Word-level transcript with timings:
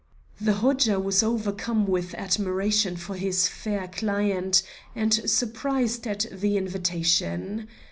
The 0.41 0.53
Hodja 0.53 0.99
was 0.99 1.21
overcome 1.21 1.85
with 1.85 2.15
admiration 2.15 2.97
for 2.97 3.13
his 3.15 3.47
fair 3.47 3.87
client, 3.87 4.63
and 4.95 5.13
surprised 5.29 6.07
at 6.07 6.25
the 6.33 6.57
invitation. 6.57 7.67